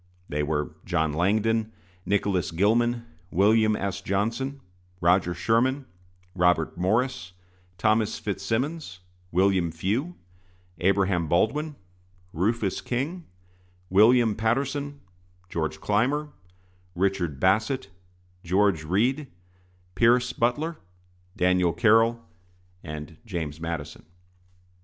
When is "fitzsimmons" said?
8.17-9.01